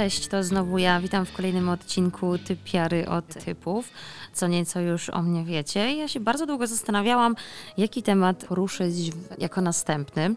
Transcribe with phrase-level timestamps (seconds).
[0.00, 1.00] Cześć, to znowu ja.
[1.00, 3.88] Witam w kolejnym odcinku Typiary od typów.
[4.32, 5.96] Co nieco już o mnie wiecie.
[5.96, 7.34] Ja się bardzo długo zastanawiałam,
[7.76, 8.94] jaki temat poruszyć
[9.38, 10.34] jako następny.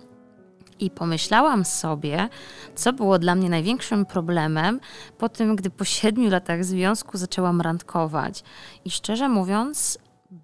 [0.79, 2.29] I pomyślałam sobie,
[2.75, 4.79] co było dla mnie największym problemem
[5.17, 8.43] po tym, gdy po siedmiu latach związku zaczęłam randkować.
[8.85, 9.99] I szczerze mówiąc,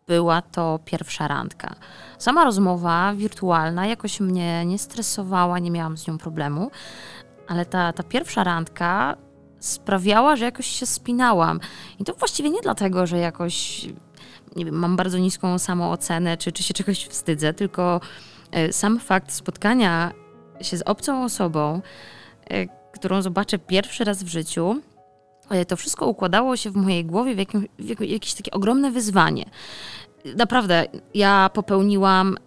[0.08, 1.76] była to pierwsza randka.
[2.18, 6.72] Sama rozmowa wirtualna jakoś mnie nie stresowała, nie miałam z nią problemu,
[7.50, 9.18] ale ta, ta pierwsza randka
[9.60, 11.60] sprawiała, że jakoś się spinałam.
[12.00, 13.88] I to właściwie nie dlatego, że jakoś
[14.56, 18.02] nie wiem, mam bardzo niską samoocenę, czy, czy się czegoś wstydzę, tylko
[18.52, 20.14] e, sam fakt spotkania
[20.62, 21.82] się z obcą osobą,
[22.50, 24.82] e, którą zobaczę pierwszy raz w życiu,
[25.50, 29.46] e, to wszystko układało się w mojej głowie w, jakim, w jakieś takie ogromne wyzwanie.
[30.38, 32.38] Naprawdę, ja popełniłam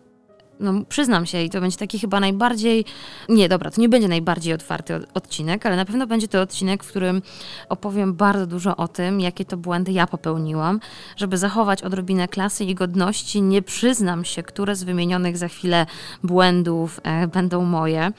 [0.62, 2.84] no przyznam się i to będzie taki chyba najbardziej,
[3.29, 6.88] nie dobra, to nie będzie najbardziej otwarty odcinek, ale na pewno będzie to odcinek, w
[6.88, 7.23] którym
[7.69, 10.80] opowiem bardzo dużo o tym, jakie to błędy ja popełniłam,
[11.16, 13.43] żeby zachować odrobinę klasy i godności.
[13.43, 15.87] Nie przyznam się, które z wymienionych za chwilę
[16.23, 18.13] błędów e, będą moje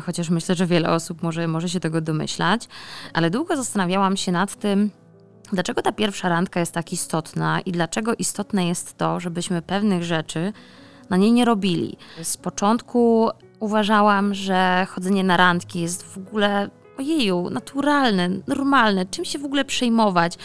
[0.00, 2.68] chociaż myślę, że wiele osób może, może się tego domyślać,
[3.12, 4.90] ale długo zastanawiałam się nad tym,
[5.52, 10.52] dlaczego ta pierwsza randka jest tak istotna i dlaczego istotne jest to, żebyśmy pewnych rzeczy
[11.12, 11.96] na niej nie robili.
[12.22, 19.38] Z początku uważałam, że chodzenie na randki jest w ogóle ojeju, naturalne, normalne, czym się
[19.38, 20.38] w ogóle przejmować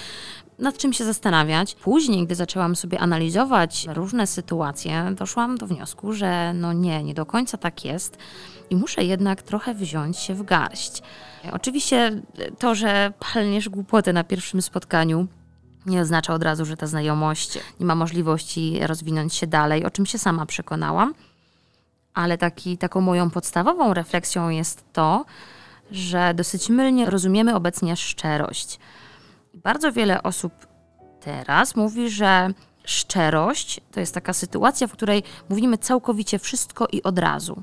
[0.59, 1.75] nad czym się zastanawiać.
[1.75, 7.25] Później, gdy zaczęłam sobie analizować różne sytuacje, doszłam do wniosku, że no nie, nie do
[7.25, 8.17] końca tak jest
[8.69, 11.01] i muszę jednak trochę wziąć się w garść.
[11.51, 12.21] Oczywiście
[12.59, 15.27] to, że palniesz głupotę na pierwszym spotkaniu,
[15.87, 20.05] nie oznacza od razu, że ta znajomość nie ma możliwości rozwinąć się dalej, o czym
[20.05, 21.13] się sama przekonałam.
[22.13, 25.25] Ale taki, taką moją podstawową refleksją jest to,
[25.91, 28.79] że dosyć mylnie rozumiemy obecnie szczerość.
[29.53, 30.53] Bardzo wiele osób
[31.19, 32.49] teraz mówi, że
[32.85, 37.61] szczerość to jest taka sytuacja, w której mówimy całkowicie wszystko i od razu.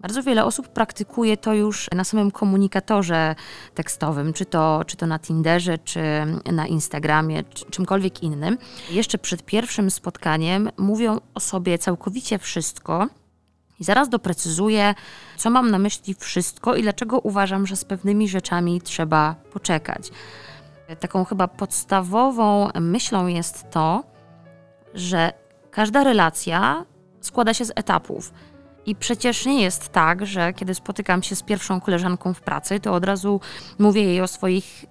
[0.00, 3.34] Bardzo wiele osób praktykuje to już na samym komunikatorze
[3.74, 6.00] tekstowym, czy to, czy to na Tinderze, czy
[6.52, 8.58] na Instagramie, czy czymkolwiek innym.
[8.90, 13.06] Jeszcze przed pierwszym spotkaniem mówią o sobie całkowicie wszystko.
[13.80, 14.94] I zaraz doprecyzuję,
[15.36, 20.10] co mam na myśli wszystko i dlaczego uważam, że z pewnymi rzeczami trzeba poczekać.
[21.00, 24.04] Taką chyba podstawową myślą jest to,
[24.94, 25.32] że
[25.70, 26.84] każda relacja
[27.20, 28.32] składa się z etapów
[28.86, 32.94] i przecież nie jest tak, że kiedy spotykam się z pierwszą koleżanką w pracy, to
[32.94, 33.40] od razu
[33.78, 34.84] mówię jej o swoich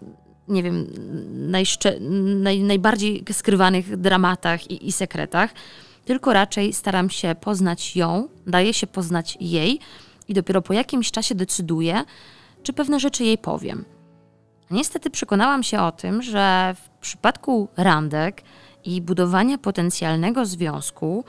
[0.48, 0.88] nie wiem,
[1.32, 2.00] najszcze,
[2.36, 5.54] naj, najbardziej skrywanych dramatach i, i sekretach,
[6.06, 9.80] tylko raczej staram się poznać ją, daję się poznać jej
[10.28, 12.04] i dopiero po jakimś czasie decyduję,
[12.64, 13.86] czy pewne rzeczy jej powiem.
[14.72, 18.42] Niestety przekonałam się o tym, że w przypadku randek
[18.86, 21.26] i budowania potencjalnego związku,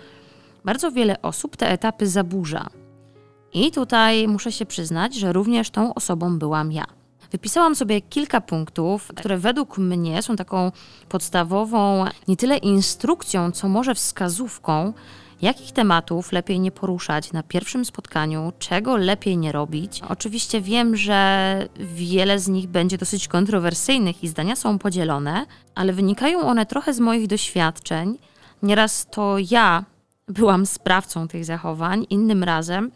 [0.64, 2.66] bardzo wiele osób te etapy zaburza.
[3.52, 6.84] I tutaj muszę się przyznać, że również tą osobą byłam ja.
[7.32, 10.72] Wypisałam sobie kilka punktów, które według mnie są taką
[11.08, 14.92] podstawową nie tyle instrukcją, co może wskazówką,
[15.42, 20.02] jakich tematów lepiej nie poruszać na pierwszym spotkaniu, czego lepiej nie robić.
[20.08, 26.40] Oczywiście wiem, że wiele z nich będzie dosyć kontrowersyjnych i zdania są podzielone, ale wynikają
[26.40, 28.18] one trochę z moich doświadczeń.
[28.62, 29.84] Nieraz to ja
[30.28, 32.90] byłam sprawcą tych zachowań, innym razem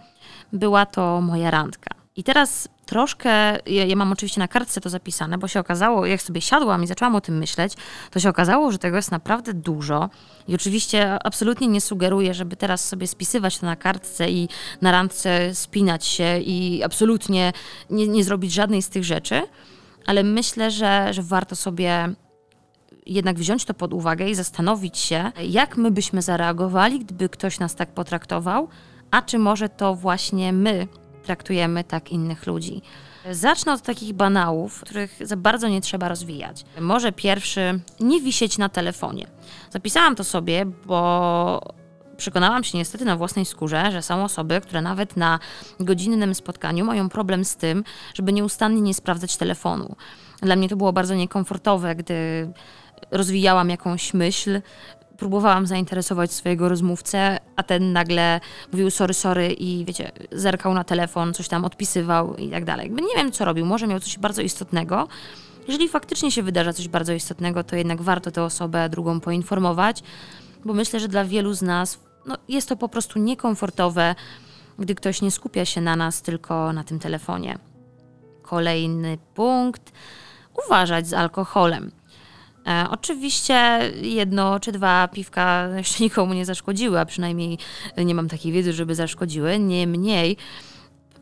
[0.52, 1.94] była to moja randka.
[2.16, 3.30] I teraz troszkę,
[3.66, 6.86] ja, ja, mam oczywiście na kartce to zapisane, bo się okazało, jak sobie siadłam i
[6.86, 7.74] zaczęłam o tym myśleć,
[8.10, 10.10] to się okazało, że tego jest naprawdę dużo.
[10.48, 14.48] I oczywiście absolutnie nie sugeruję, żeby teraz sobie spisywać to na kartce i
[14.80, 17.52] na randce spinać się i absolutnie
[17.90, 19.42] nie, nie zrobić żadnej z tych rzeczy,
[20.06, 22.14] ale myślę, że, że warto sobie
[23.06, 27.74] jednak wziąć to pod uwagę i zastanowić się, jak my byśmy zareagowali, gdyby ktoś nas
[27.74, 28.68] tak potraktował,
[29.10, 30.88] a czy może to właśnie my
[31.22, 32.82] traktujemy tak innych ludzi.
[33.30, 36.64] Zacznę od takich banałów, których za bardzo nie trzeba rozwijać.
[36.80, 39.26] Może pierwszy, nie wisieć na telefonie.
[39.70, 41.60] Zapisałam to sobie, bo
[42.16, 45.38] przekonałam się niestety na własnej skórze, że są osoby, które nawet na
[45.80, 47.84] godzinnym spotkaniu mają problem z tym,
[48.14, 49.96] żeby nieustannie nie sprawdzać telefonu.
[50.42, 52.48] Dla mnie to było bardzo niekomfortowe, gdy
[53.10, 54.60] rozwijałam jakąś myśl,
[55.16, 58.40] próbowałam zainteresować swojego rozmówcę, a ten nagle
[58.72, 62.90] mówił sorry, sorry i wiecie, zerkał na telefon, coś tam odpisywał i tak dalej.
[62.90, 65.08] Nie wiem, co robił, może miał coś bardzo istotnego.
[65.68, 70.02] Jeżeli faktycznie się wydarza coś bardzo istotnego, to jednak warto tę osobę drugą poinformować,
[70.64, 74.14] bo myślę, że dla wielu z nas no, jest to po prostu niekomfortowe,
[74.78, 77.58] gdy ktoś nie skupia się na nas, tylko na tym telefonie.
[78.42, 79.92] kolejny punkt.
[80.66, 81.90] Uważać z alkoholem.
[82.66, 87.58] E, oczywiście jedno czy dwa piwka jeszcze nikomu nie zaszkodziły, a przynajmniej
[87.96, 89.58] nie mam takiej wiedzy, żeby zaszkodziły.
[89.58, 90.36] Niemniej,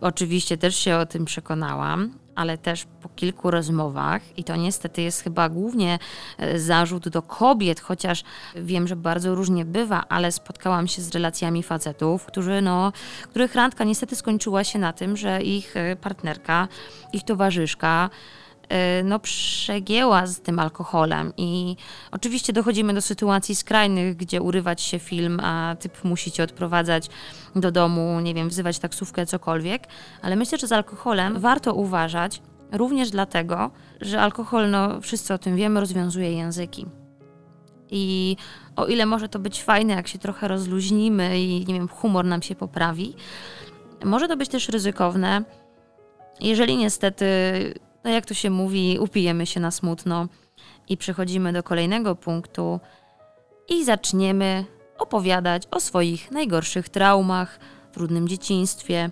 [0.01, 5.23] oczywiście też się o tym przekonałam, ale też po kilku rozmowach, i to niestety jest
[5.23, 5.99] chyba głównie
[6.39, 8.25] e, zarzut do kobiet, chociaż
[8.57, 12.93] wiem, że bardzo różnie bywa, ale spotkałam się z relacjami facetów, którzy, no,
[13.31, 16.69] których randka niestety skończyła się na tym, że ich e, partnerka,
[17.13, 18.11] ich towarzyszka,
[19.05, 21.33] no, przegięła z tym alkoholem.
[21.37, 21.77] I
[22.11, 27.09] oczywiście dochodzimy do sytuacji skrajnych, gdzie urywać się film, a typ musi cię odprowadzać
[27.57, 29.87] do domu, nie wiem, wzywać taksówkę, cokolwiek.
[30.23, 33.71] Ale myślę, że z alkoholem warto uważać, również dlatego,
[34.01, 36.87] że alkohol, no wszyscy o tym wiemy, rozwiązuje języki.
[37.91, 38.37] I
[38.77, 42.43] o ile może to być fajne, jak się trochę rozluźnimy i nie wiem, humor nam
[42.43, 43.15] się poprawi,
[44.05, 45.45] może to być też ryzykowne,
[46.41, 47.27] jeżeli niestety,
[48.05, 50.29] no jak to się mówi, upijemy się na smutno
[50.89, 52.81] i przechodzimy do kolejnego punktu
[53.69, 54.65] i zaczniemy
[54.99, 57.59] opowiadać o swoich najgorszych traumach,
[57.93, 59.11] trudnym dzieciństwie,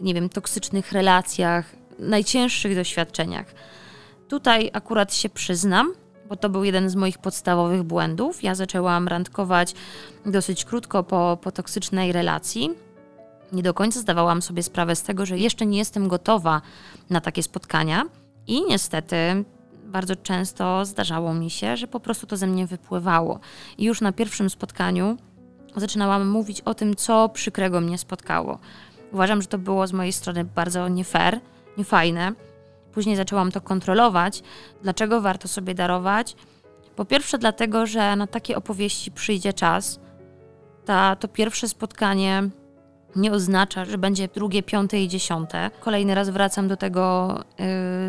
[0.00, 3.54] nie wiem, toksycznych relacjach, najcięższych doświadczeniach.
[4.28, 5.92] Tutaj akurat się przyznam,
[6.28, 8.42] bo to był jeden z moich podstawowych błędów.
[8.42, 9.74] Ja zaczęłam randkować
[10.26, 12.70] dosyć krótko po, po toksycznej relacji.
[13.52, 16.62] Nie do końca zdawałam sobie sprawę z tego, że jeszcze nie jestem gotowa
[17.10, 18.02] na takie spotkania
[18.46, 19.44] i niestety
[19.86, 23.40] bardzo często zdarzało mi się, że po prostu to ze mnie wypływało.
[23.78, 25.16] I już na pierwszym spotkaniu
[25.76, 28.58] zaczynałam mówić o tym, co przykrego mnie spotkało.
[29.12, 31.40] Uważam, że to było z mojej strony bardzo nie fair,
[31.78, 32.32] niefajne.
[32.92, 34.42] Później zaczęłam to kontrolować.
[34.82, 36.36] Dlaczego warto sobie darować?
[36.96, 40.00] Po pierwsze, dlatego, że na takie opowieści przyjdzie czas.
[40.84, 42.50] Ta, to pierwsze spotkanie
[43.16, 45.70] nie oznacza, że będzie drugie, piąte i dziesiąte.
[45.80, 47.38] Kolejny raz wracam do tego,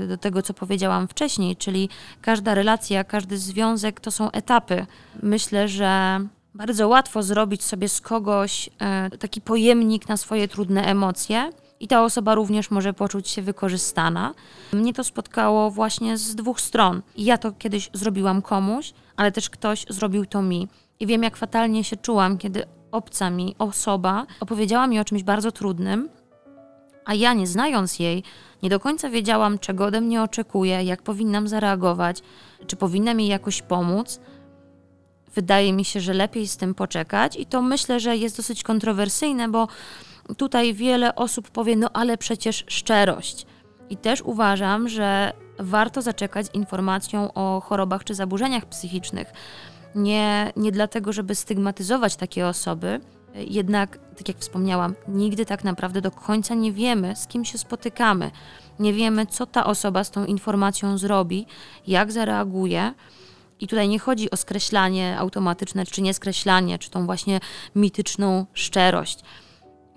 [0.01, 1.89] yy, do tego, co powiedziałam wcześniej, czyli
[2.21, 4.85] każda relacja, każdy związek to są etapy.
[5.23, 6.19] Myślę, że
[6.55, 8.69] bardzo łatwo zrobić sobie z kogoś
[9.11, 11.49] yy, taki pojemnik na swoje trudne emocje.
[11.79, 14.33] I ta osoba również może poczuć się wykorzystana.
[14.73, 17.01] Mnie to spotkało właśnie z dwóch stron.
[17.17, 20.67] Ja to kiedyś zrobiłam komuś, ale też ktoś zrobił to mi.
[20.99, 25.51] I wiem, jak fatalnie się czułam, kiedy obca mi osoba opowiedziała mi o czymś bardzo
[25.51, 26.09] trudnym,
[27.05, 28.23] a ja nie znając jej,
[28.63, 32.21] nie do końca wiedziałam, czego ode mnie oczekuje, jak powinnam zareagować,
[32.67, 34.19] czy powinnam jej jakoś pomóc.
[35.35, 39.49] Wydaje mi się, że lepiej z tym poczekać, i to myślę, że jest dosyć kontrowersyjne,
[39.49, 39.67] bo
[40.37, 43.45] tutaj wiele osób powie, no ale przecież szczerość.
[43.89, 49.33] I też uważam, że warto zaczekać informacją o chorobach czy zaburzeniach psychicznych
[49.95, 53.01] nie, nie dlatego, żeby stygmatyzować takie osoby,
[53.35, 58.31] jednak, tak jak wspomniałam, nigdy tak naprawdę do końca nie wiemy, z kim się spotykamy.
[58.79, 61.45] Nie wiemy, co ta osoba z tą informacją zrobi,
[61.87, 62.93] jak zareaguje.
[63.59, 67.39] I tutaj nie chodzi o skreślanie automatyczne, czy nie skreślanie, czy tą właśnie
[67.75, 69.19] mityczną szczerość.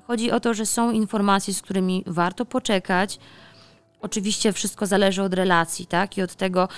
[0.07, 3.19] Chodzi o to, że są informacje, z którymi warto poczekać,
[4.03, 6.19] Oczywiście wszystko zależy od relacji, tak?
[6.19, 6.69] I od tego,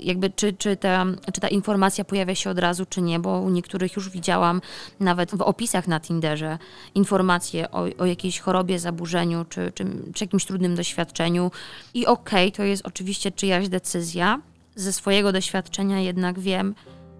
[0.00, 3.50] jakby czy, czy, ta, czy ta informacja pojawia się od razu, czy nie, bo u
[3.50, 4.60] niektórych już widziałam
[5.00, 6.58] nawet w opisach na Tinderze
[6.94, 11.50] informacje o, o jakiejś chorobie, zaburzeniu, czy, czy, czy jakimś trudnym doświadczeniu.
[11.94, 14.40] I okej, okay, to jest oczywiście czyjaś decyzja.
[14.74, 16.74] Ze swojego doświadczenia jednak wiem,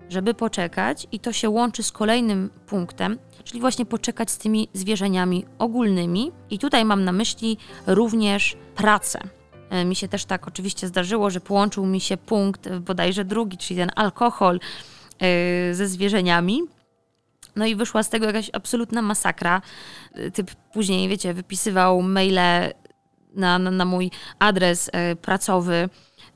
[0.08, 5.44] żeby poczekać, i to się łączy z kolejnym punktem, czyli właśnie poczekać z tymi zwierzeniami
[5.58, 6.32] ogólnymi.
[6.50, 9.35] I tutaj mam na myśli również pracę
[9.84, 13.90] mi się też tak oczywiście zdarzyło, że połączył mi się punkt bodajże drugi, czyli ten
[13.96, 14.60] alkohol
[15.18, 16.62] e, ze zwierzeniami.
[17.56, 19.62] No i wyszła z tego jakaś absolutna masakra.
[20.14, 22.74] E, typ później, wiecie, wypisywał maile
[23.34, 24.90] na, na, na mój adres
[25.22, 25.88] pracowy,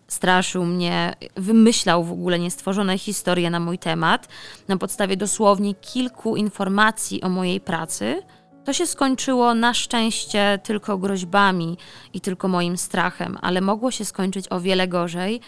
[0.09, 4.29] straszył mnie, wymyślał w ogóle niestworzone historie na mój temat
[4.69, 8.23] na podstawie dosłownie kilku informacji o mojej pracy
[8.65, 11.79] to się skończyło na szczęście tylko groźbami
[12.13, 15.41] i tylko moim strachem, ale mogło się skończyć o wiele gorzej.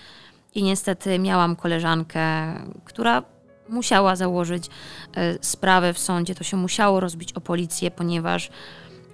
[0.55, 2.21] I niestety miałam koleżankę,
[2.85, 3.23] która
[3.69, 4.67] musiała założyć
[5.15, 6.35] e, sprawę w sądzie.
[6.35, 8.51] To się musiało rozbić o policję, ponieważ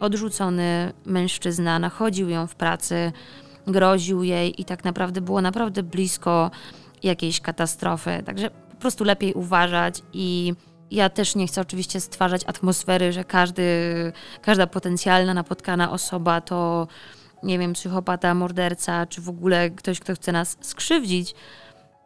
[0.00, 3.12] odrzucony mężczyzna nachodził ją w pracy,
[3.66, 6.50] groził jej i tak naprawdę było naprawdę blisko
[7.02, 8.22] jakiejś katastrofy.
[8.26, 10.54] Także po prostu lepiej uważać i
[10.90, 13.62] ja też nie chcę oczywiście stwarzać atmosfery, że każdy,
[14.42, 16.88] każda potencjalna napotkana osoba to,
[17.42, 21.34] nie wiem, psychopata, morderca, czy w ogóle ktoś, kto chce nas skrzywdzić,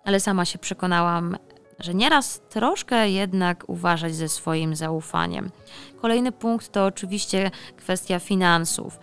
[0.05, 1.37] ale sama się przekonałam,
[1.79, 5.51] że nieraz troszkę jednak uważać ze swoim zaufaniem.
[6.01, 8.99] Kolejny punkt to oczywiście kwestia finansów.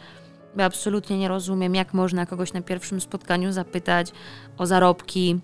[0.57, 4.11] Ja absolutnie nie rozumiem, jak można kogoś na pierwszym spotkaniu zapytać
[4.57, 5.39] o zarobki,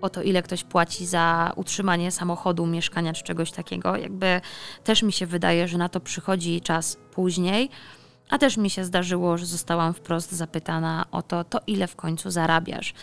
[0.00, 3.96] o to, ile ktoś płaci za utrzymanie samochodu, mieszkania czy czegoś takiego.
[3.96, 4.40] Jakby
[4.84, 7.70] też mi się wydaje, że na to przychodzi czas później.
[8.30, 12.30] A też mi się zdarzyło, że zostałam wprost zapytana o to, to ile w końcu
[12.30, 12.94] zarabiasz.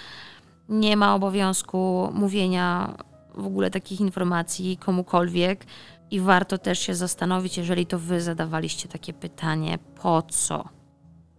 [0.70, 2.96] Nie ma obowiązku mówienia
[3.36, 5.66] w ogóle takich informacji komukolwiek
[6.12, 10.70] i warto też się zastanowić, jeżeli to wy zadawaliście takie pytanie, po co?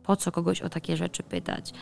[0.03, 1.73] Po co kogoś o takie rzeczy pytać?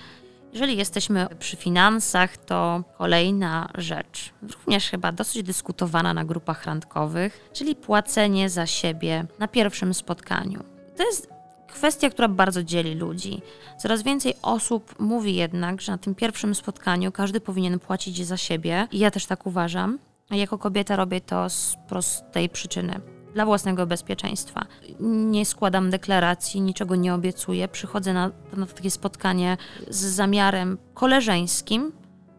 [0.52, 7.76] Jeżeli jesteśmy przy finansach, to kolejna rzecz, również chyba dosyć dyskutowana na grupach randkowych, czyli
[7.76, 10.64] płacenie za siebie na pierwszym spotkaniu.
[10.96, 11.28] To jest
[11.68, 13.42] kwestia, która bardzo dzieli ludzi.
[13.78, 18.88] Coraz więcej osób mówi jednak, że na tym pierwszym spotkaniu każdy powinien płacić za siebie,
[18.92, 19.98] i ja też tak uważam.
[20.30, 23.00] Jako kobieta robię to z prostej przyczyny
[23.34, 24.66] dla własnego bezpieczeństwa.
[25.00, 27.68] Nie składam deklaracji, niczego nie obiecuję.
[27.68, 29.56] Przychodzę na, na takie spotkanie
[29.88, 31.92] z zamiarem koleżeńskim,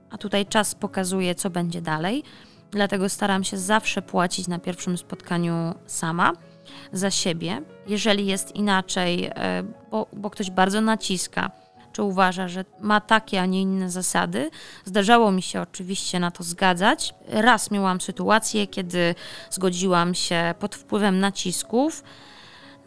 [0.09, 2.23] a tutaj czas pokazuje, co będzie dalej.
[2.71, 6.33] Dlatego staram się zawsze płacić na pierwszym spotkaniu sama
[6.91, 7.61] za siebie.
[7.87, 11.51] Jeżeli jest inaczej, e, bo, bo ktoś bardzo naciska,
[11.93, 14.49] czy uważa, że ma takie, a nie inne zasady.
[14.85, 17.13] Zdarzało mi się oczywiście na to zgadzać.
[17.27, 19.15] Raz miałam sytuację, kiedy
[19.49, 22.03] zgodziłam się pod wpływem nacisków.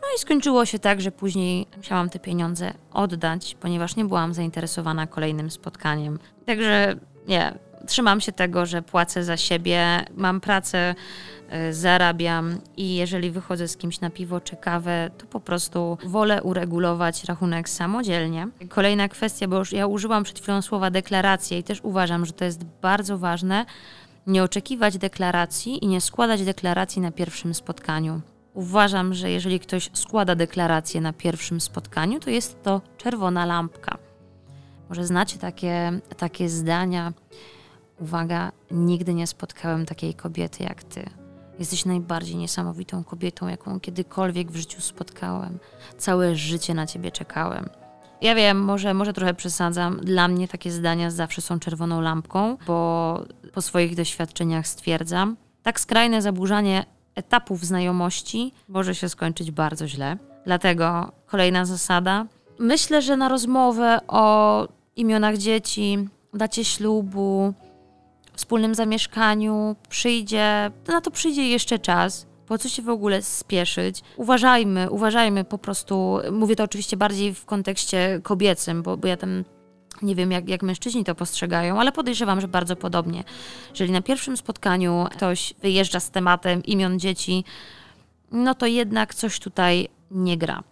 [0.01, 5.07] No i skończyło się tak, że później musiałam te pieniądze oddać, ponieważ nie byłam zainteresowana
[5.07, 6.19] kolejnym spotkaniem.
[6.47, 6.97] Także
[7.29, 10.95] nie, trzymam się tego, że płacę za siebie, mam pracę
[11.51, 16.43] E, zarabiam i jeżeli wychodzę z kimś na piwo czy kawę, to po prostu wolę
[16.43, 18.49] uregulować rachunek samodzielnie.
[18.69, 22.45] Kolejna kwestia, bo już ja użyłam przed chwilą słowa deklaracja i też uważam, że to
[22.45, 23.67] jest bardzo ważne,
[24.27, 28.21] nie oczekiwać deklaracji i nie składać deklaracji na pierwszym spotkaniu.
[28.55, 33.99] Uważam, że jeżeli ktoś składa deklarację na pierwszym spotkaniu, to jest to czerwona lampka.
[34.89, 37.13] Może znacie takie, takie zdania.
[38.01, 41.11] Uwaga, nigdy nie spotkałem takiej kobiety jak ty
[41.59, 45.59] Jesteś najbardziej niesamowitą kobietą, jaką kiedykolwiek w życiu spotkałem.
[45.99, 47.69] Całe życie na ciebie czekałem.
[48.21, 50.01] Ja wiem, może, może trochę przesadzam.
[50.01, 53.21] Dla mnie takie zdania zawsze są czerwoną lampką, bo
[53.53, 56.85] po swoich doświadczeniach stwierdzam, tak skrajne zaburzanie
[57.15, 60.17] etapów znajomości może się skończyć bardzo źle.
[60.45, 62.27] Dlatego kolejna zasada.
[62.59, 67.55] Myślę, że na rozmowę o imionach dzieci, dacie ślubu,
[68.37, 72.27] wspólnym zamieszkaniu przyjdzie, na to przyjdzie jeszcze czas.
[72.47, 74.03] Po co się w ogóle spieszyć?
[74.17, 76.19] Uważajmy, uważajmy po prostu.
[76.33, 79.45] Mówię to oczywiście bardziej w kontekście kobiecym, bo, bo ja tam
[80.03, 83.25] nie wiem, jak, jak mężczyźni to postrzegają, ale podejrzewam, że bardzo podobnie.
[83.71, 87.45] Jeżeli na pierwszym spotkaniu ktoś wyjeżdża z tematem imion dzieci,
[88.33, 90.63] no to jednak coś tutaj nie gra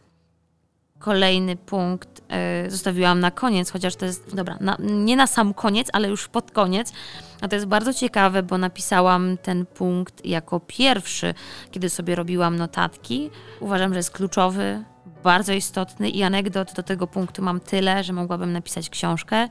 [1.05, 2.23] kolejny punkt
[2.67, 6.29] y, zostawiłam na koniec, chociaż to jest, dobra, na, nie na sam koniec, ale już
[6.29, 6.93] pod koniec.
[7.41, 11.35] A to jest bardzo ciekawe, bo napisałam ten punkt jako pierwszy,
[11.71, 13.31] kiedy sobie robiłam notatki.
[13.61, 14.85] Uważam, że jest kluczowy,
[15.23, 19.49] bardzo istotny i anegdot do tego punktu mam tyle, że mogłabym napisać książkę.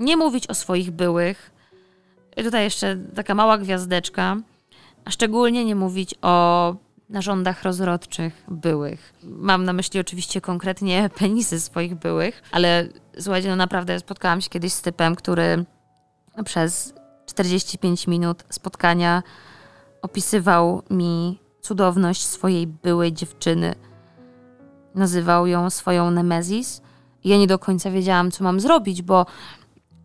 [0.00, 1.50] Nie mówić o swoich byłych.
[2.36, 4.36] I tutaj jeszcze taka mała gwiazdeczka.
[5.04, 6.74] A szczególnie nie mówić o
[7.08, 9.12] narządach rozrodczych byłych.
[9.22, 14.72] Mam na myśli oczywiście konkretnie penisy swoich byłych, ale słuchajcie, no naprawdę spotkałam się kiedyś
[14.72, 15.64] z typem, który
[16.44, 16.94] przez
[17.26, 19.22] 45 minut spotkania
[20.02, 23.74] opisywał mi cudowność swojej byłej dziewczyny.
[24.94, 26.82] Nazywał ją swoją Nemezis.
[27.24, 29.26] Ja nie do końca wiedziałam, co mam zrobić, bo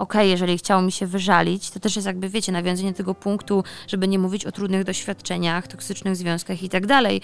[0.02, 3.64] okej, okay, jeżeli chciało mi się wyżalić, to też jest jakby, wiecie, nawiązanie tego punktu,
[3.88, 7.22] żeby nie mówić o trudnych doświadczeniach, toksycznych związkach i tak dalej.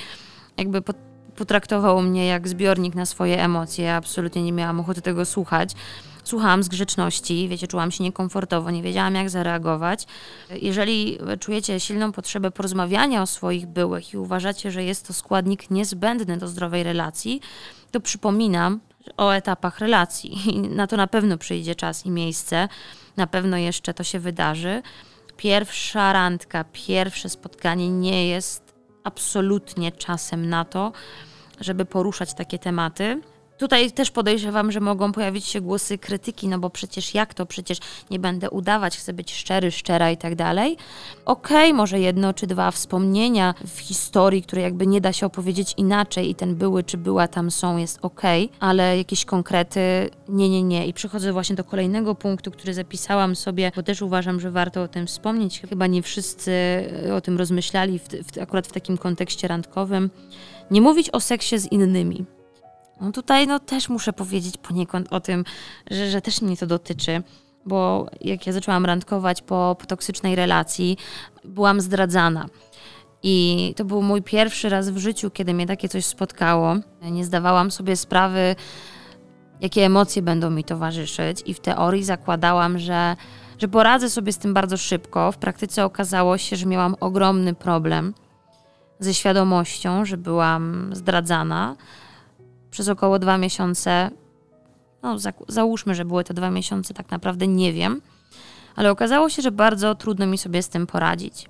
[0.58, 0.82] Jakby
[1.36, 3.86] potraktował mnie jak zbiornik na swoje emocje.
[3.86, 5.72] Ja absolutnie nie miałam ochoty tego słuchać.
[6.24, 10.06] Słuchałam z grzeczności, wiecie, czułam się niekomfortowo, nie wiedziałam jak zareagować.
[10.62, 16.38] Jeżeli czujecie silną potrzebę porozmawiania o swoich byłych i uważacie, że jest to składnik niezbędny
[16.38, 17.42] do zdrowej relacji,
[17.92, 18.80] to przypominam,
[19.18, 20.56] o etapach relacji.
[20.56, 22.68] I na to na pewno przyjdzie czas i miejsce,
[23.18, 24.82] na pewno jeszcze to się wydarzy.
[25.38, 28.74] Pierwsza randka, pierwsze spotkanie nie jest
[29.04, 30.92] absolutnie czasem na to,
[31.60, 33.22] żeby poruszać takie tematy.
[33.58, 37.78] Tutaj też podejrzewam, że mogą pojawić się głosy krytyki, no bo przecież jak to, przecież
[38.12, 40.78] nie będę udawać, chcę być szczery, szczera i tak dalej.
[41.26, 45.74] Okej, okay, może jedno czy dwa wspomnienia w historii, które jakby nie da się opowiedzieć
[45.78, 49.80] inaczej i ten były czy była tam są, jest okej, okay, ale jakieś konkrety
[50.30, 50.88] nie, nie, nie.
[50.88, 54.88] I przechodzę właśnie do kolejnego punktu, który zapisałam sobie, bo też uważam, że warto o
[54.88, 55.62] tym wspomnieć.
[55.70, 56.52] Chyba nie wszyscy
[57.16, 60.10] o tym rozmyślali, w, w, akurat w takim kontekście randkowym.
[60.72, 62.37] Nie mówić o seksie z innymi
[63.02, 65.46] No tutaj no, też muszę powiedzieć poniekąd o tym,
[65.92, 67.24] że, że też mnie to dotyczy,
[67.66, 70.98] bo jak ja zaczęłam randkować po, po toksycznej relacji,
[71.46, 72.46] byłam zdradzana.
[73.24, 76.76] I to był mój pierwszy raz w życiu, kiedy mnie takie coś spotkało.
[77.02, 78.56] Nie zdawałam sobie sprawy,
[79.62, 83.16] jakie emocje będą mi towarzyszyć, i w teorii zakładałam, że,
[83.58, 85.32] że poradzę sobie z tym bardzo szybko.
[85.32, 88.14] W praktyce okazało się, że miałam ogromny problem
[89.00, 91.76] ze świadomością, że byłam zdradzana
[92.78, 94.12] przez około dwa miesiące.
[95.04, 95.16] No,
[95.48, 98.02] załóżmy, że były to dwa miesiące, tak naprawdę nie wiem,
[98.76, 101.50] ale okazało się, że bardzo trudno mi sobie z tym poradzić.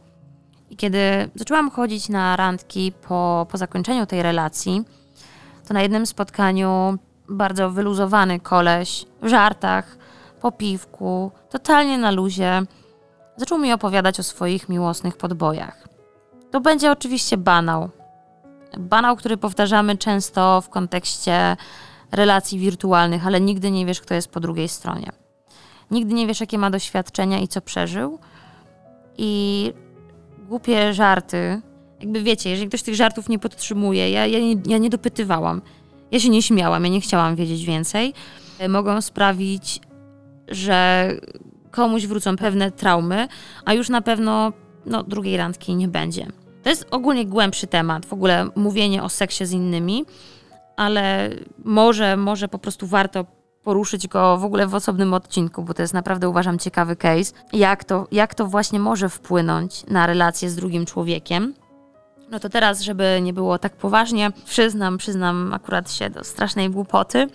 [0.69, 0.99] I kiedy
[1.35, 4.83] zaczęłam chodzić na randki po, po zakończeniu tej relacji,
[5.67, 6.97] to na jednym spotkaniu
[7.29, 9.97] bardzo wyluzowany koleś w żartach,
[10.41, 12.61] po piwku, totalnie na luzie,
[13.37, 15.87] zaczął mi opowiadać o swoich miłosnych podbojach.
[16.51, 17.89] To będzie oczywiście banał.
[18.79, 21.57] Banał, który powtarzamy często w kontekście
[22.11, 25.11] relacji wirtualnych, ale nigdy nie wiesz, kto jest po drugiej stronie.
[25.91, 28.19] Nigdy nie wiesz, jakie ma doświadczenia i co przeżył.
[29.17, 29.73] I
[30.47, 31.61] głupie żarty,
[31.99, 35.61] jakby wiecie, jeżeli ktoś tych żartów nie podtrzymuje, ja, ja, ja nie dopytywałam,
[36.11, 38.13] ja się nie śmiałam, ja nie chciałam wiedzieć więcej,
[38.69, 39.79] mogą sprawić,
[40.47, 41.09] że
[41.71, 43.27] komuś wrócą pewne traumy,
[43.65, 44.53] a już na pewno
[44.85, 46.27] no, drugiej randki nie będzie.
[46.67, 50.05] To jest ogólnie głębszy temat, w ogóle mówienie o seksie z innymi,
[50.75, 51.29] ale
[51.65, 53.25] może, może po prostu warto
[53.63, 57.83] poruszyć go w ogóle w osobnym odcinku, bo to jest naprawdę uważam ciekawy case, jak
[57.83, 61.53] to, jak to właśnie może wpłynąć na relację z drugim człowiekiem.
[62.31, 67.27] No to teraz, żeby nie było tak poważnie, przyznam, przyznam akurat się do strasznej głupoty,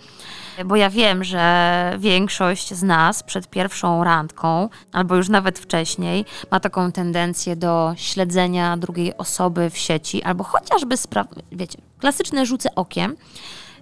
[0.65, 6.59] bo ja wiem, że większość z nas przed pierwszą randką, albo już nawet wcześniej, ma
[6.59, 13.15] taką tendencję do śledzenia drugiej osoby w sieci, albo chociażby spraw, wiecie, klasyczne rzucę okiem,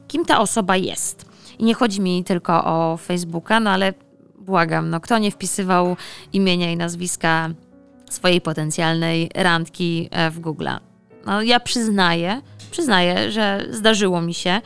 [0.08, 1.26] kim ta osoba jest.
[1.60, 3.94] I nie chodzi mi tylko o Facebooka, no ale
[4.40, 5.98] błagam, no kto nie wpisywał
[6.34, 7.50] imienia i nazwiska
[8.10, 10.68] swojej potencjalnej randki e, w Google.
[11.26, 14.62] No ja przyznaję, przyznaję, że zdarzyło mi się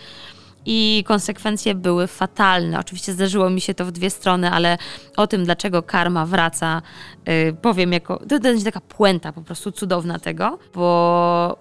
[0.65, 2.79] i konsekwencje były fatalne.
[2.79, 4.77] Oczywiście zdarzyło mi się to w dwie strony, ale
[5.17, 6.81] o tym, dlaczego karma wraca,
[7.25, 8.21] yy, powiem jako.
[8.29, 11.57] To będzie taka puenta po prostu cudowna tego, bo,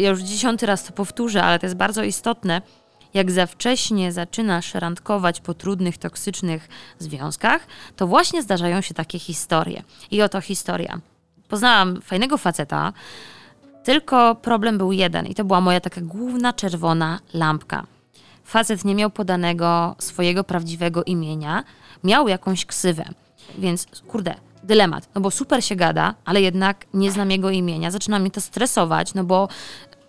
[0.00, 2.62] ja już dziesiąty raz to powtórzę, ale to jest bardzo istotne
[3.14, 6.68] jak za wcześnie zaczynasz randkować po trudnych, toksycznych
[6.98, 9.82] związkach, to właśnie zdarzają się takie historie.
[10.10, 11.00] I oto historia.
[11.48, 12.92] Poznałam fajnego faceta,
[13.86, 17.86] tylko problem był jeden i to była moja taka główna czerwona lampka.
[18.44, 21.64] Facet nie miał podanego swojego prawdziwego imienia,
[22.04, 23.04] miał jakąś ksywę.
[23.58, 27.90] Więc kurde, dylemat, no bo super się gada, ale jednak nie znam jego imienia.
[27.90, 29.48] Zaczyna mnie to stresować, no bo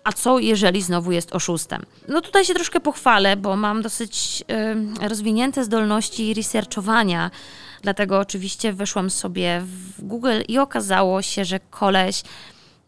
[0.04, 1.82] a co jeżeli znowu jest oszustem?
[2.08, 4.44] No tutaj się troszkę pochwalę, bo mam dosyć
[5.00, 7.30] rozwinięte zdolności researchowania,
[7.82, 12.22] dlatego oczywiście weszłam sobie w Google i okazało się, że koleś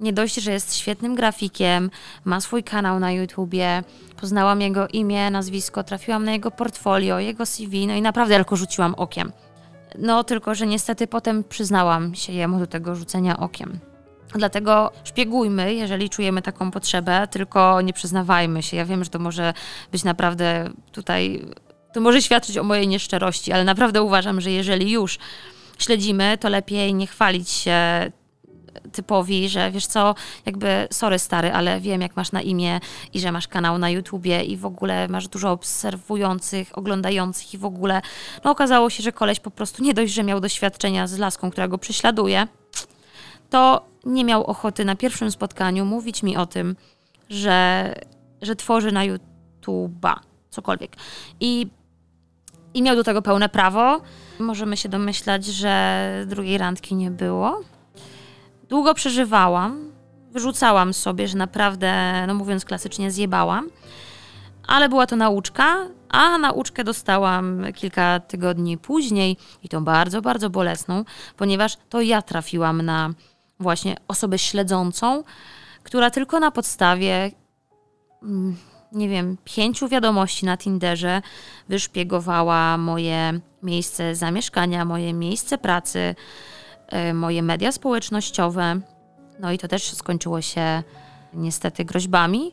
[0.00, 1.90] nie dość, że jest świetnym grafikiem,
[2.24, 3.82] ma swój kanał na YouTubie,
[4.20, 8.94] poznałam jego imię, nazwisko, trafiłam na jego portfolio, jego CV, no i naprawdę tylko rzuciłam
[8.94, 9.32] okiem.
[9.98, 13.78] No tylko, że niestety potem przyznałam się jemu do tego rzucenia okiem.
[14.34, 18.76] Dlatego szpiegujmy, jeżeli czujemy taką potrzebę, tylko nie przyznawajmy się.
[18.76, 19.54] Ja wiem, że to może
[19.92, 21.46] być naprawdę tutaj,
[21.92, 25.18] to może świadczyć o mojej nieszczerości, ale naprawdę uważam, że jeżeli już
[25.78, 27.76] śledzimy, to lepiej nie chwalić się
[28.92, 30.14] typowi, że wiesz co,
[30.46, 32.80] jakby sorry stary, ale wiem jak masz na imię
[33.14, 37.64] i że masz kanał na YouTubie i w ogóle masz dużo obserwujących, oglądających i w
[37.64, 38.02] ogóle,
[38.44, 41.68] no okazało się, że koleś po prostu nie dość, że miał doświadczenia z laską, która
[41.68, 42.46] go prześladuje,
[43.50, 46.76] to nie miał ochoty na pierwszym spotkaniu mówić mi o tym,
[47.30, 47.94] że,
[48.42, 50.14] że tworzy na YouTube'a
[50.50, 50.96] cokolwiek.
[51.40, 51.66] I,
[52.74, 54.00] I miał do tego pełne prawo.
[54.38, 57.60] Możemy się domyślać, że drugiej randki nie było.
[58.70, 59.92] Długo przeżywałam,
[60.30, 63.70] wyrzucałam sobie, że naprawdę, no mówiąc klasycznie, zjebałam.
[64.66, 71.04] Ale była to nauczka, a nauczkę dostałam kilka tygodni później i to bardzo, bardzo bolesną,
[71.36, 73.10] ponieważ to ja trafiłam na
[73.60, 75.24] właśnie osobę śledzącą,
[75.82, 77.30] która tylko na podstawie,
[78.22, 78.56] mm,
[78.92, 81.22] nie wiem, pięciu wiadomości na Tinderze
[81.68, 86.14] wyszpiegowała moje miejsce zamieszkania, moje miejsce pracy,
[87.14, 88.80] moje media społecznościowe.
[89.40, 90.82] No i to też skończyło się
[91.34, 92.52] niestety groźbami,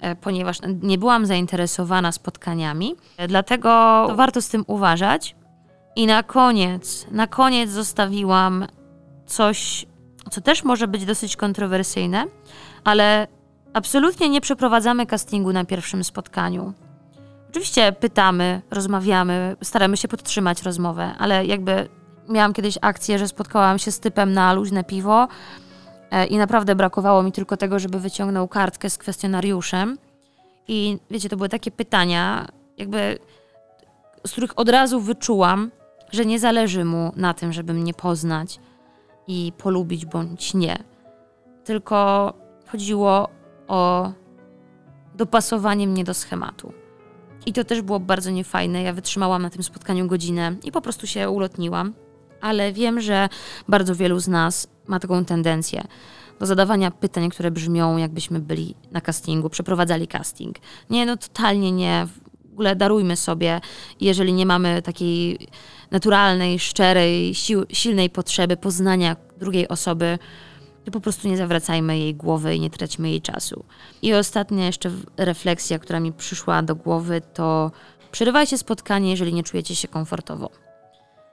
[0.00, 2.94] e, ponieważ nie byłam zainteresowana spotkaniami.
[3.28, 3.68] Dlatego
[4.14, 5.36] warto z tym uważać.
[5.96, 8.66] I na koniec, na koniec zostawiłam
[9.26, 9.86] coś
[10.30, 12.24] co też może być dosyć kontrowersyjne,
[12.84, 13.26] ale,
[13.72, 16.72] absolutnie nie przeprowadzamy castingu na pierwszym spotkaniu.
[17.50, 21.88] Oczywiście pytamy, rozmawiamy, staramy się podtrzymać rozmowę, ale jakby
[22.28, 25.28] miałam kiedyś akcję, że spotkałam się z typem na luźne piwo
[26.10, 29.98] e, i naprawdę brakowało mi tylko tego, żeby wyciągnął kartkę z kwestionariuszem.
[30.68, 32.46] I wiecie, to były takie pytania,
[32.78, 33.18] jakby
[34.26, 35.70] z których od razu wyczułam,
[36.12, 38.60] że nie zależy mu na tym, żeby mnie poznać
[39.26, 40.78] i polubić bądź nie.
[41.64, 42.32] Tylko
[42.66, 43.28] chodziło
[43.68, 44.12] o
[45.14, 46.72] dopasowanie mnie do schematu.
[47.46, 48.82] I to też było bardzo niefajne.
[48.82, 51.94] Ja wytrzymałam na tym spotkaniu godzinę i po prostu się ulotniłam.
[52.40, 53.28] Ale wiem, że
[53.68, 55.84] bardzo wielu z nas ma taką tendencję
[56.40, 60.56] do zadawania pytań, które brzmią, jakbyśmy byli na castingu, przeprowadzali casting.
[60.90, 62.06] Nie, no totalnie nie.
[62.44, 63.60] W ogóle darujmy sobie,
[64.00, 65.48] jeżeli nie mamy takiej
[65.90, 70.18] naturalnej, szczerej, sił, silnej potrzeby poznania drugiej osoby,
[70.84, 73.64] to po prostu nie zawracajmy jej głowy i nie traćmy jej czasu.
[74.02, 77.70] I ostatnia jeszcze refleksja, która mi przyszła do głowy, to
[78.12, 80.65] przerywajcie spotkanie, jeżeli nie czujecie się komfortowo.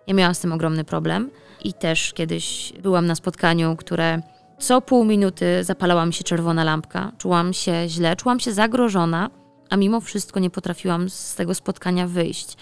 [0.08, 1.30] Ja miałam z tym ogromny problem
[1.64, 4.22] i też kiedyś byłam na spotkaniu, które
[4.60, 7.12] co pół minuty zapalała mi się czerwona lampka.
[7.18, 9.30] Czułam się źle, czułam się zagrożona,
[9.70, 12.58] a mimo wszystko nie potrafiłam z tego spotkania wyjść.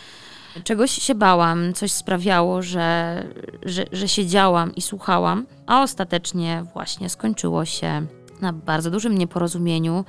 [0.63, 3.23] Czegoś się bałam, coś sprawiało, że,
[3.65, 8.05] że, że siedziałam i słuchałam, a ostatecznie właśnie skończyło się
[8.41, 10.05] na bardzo dużym nieporozumieniu,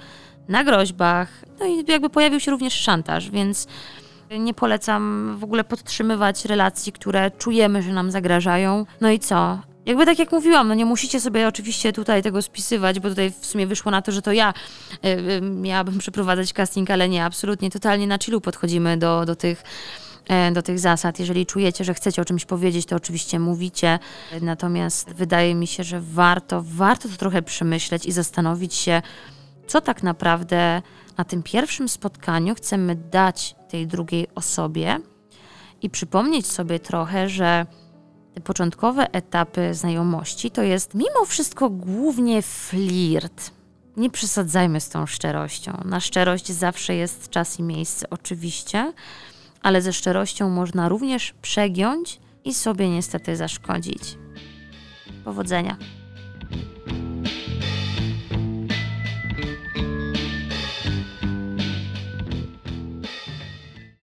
[0.49, 1.29] na groźbach,
[1.61, 3.67] no i jakby pojawił się również szantaż, więc
[4.39, 8.87] nie polecam w ogóle podtrzymywać relacji, które czujemy, że nam zagrażają.
[9.01, 9.59] No i co?
[9.87, 13.47] Jakby tak jak mówiłam, no nie musicie sobie oczywiście tutaj tego spisywać, bo tutaj w
[13.47, 14.55] sumie wyszło na to, że to ja
[15.05, 19.63] y, miałabym przeprowadzać casting, ale nie, absolutnie, totalnie na chillu podchodzimy do, do tych
[20.29, 21.19] E, do tych zasad.
[21.19, 23.99] Jeżeli czujecie, że chcecie o czymś powiedzieć, to oczywiście mówicie.
[24.41, 29.03] Natomiast wydaje mi się, że warto, warto to trochę przemyśleć i zastanowić się,
[29.67, 30.83] co tak naprawdę
[31.23, 34.99] na tym pierwszym spotkaniu chcemy dać tej drugiej osobie
[35.83, 37.67] i przypomnieć sobie trochę, że
[38.35, 43.51] te początkowe etapy znajomości to jest mimo wszystko głównie flirt.
[43.97, 45.83] Nie przesadzajmy z tą szczerością.
[45.85, 48.93] Na szczerość zawsze jest czas i miejsce, oczywiście,
[49.63, 54.19] ale ze szczerością można również przegiąć i sobie niestety zaszkodzić.
[55.25, 56.02] Powodzenia.